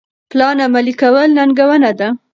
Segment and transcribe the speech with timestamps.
[0.31, 2.07] پلان عملي کول ننګونه ده.